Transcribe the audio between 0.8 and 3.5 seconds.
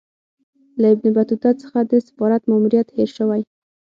له ابن بطوطه څخه د سفارت ماموریت هېر سوی.